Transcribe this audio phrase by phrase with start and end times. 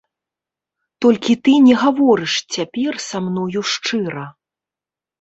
[1.07, 4.29] Толькі ты не гаворыш цяпер са мною шчыра.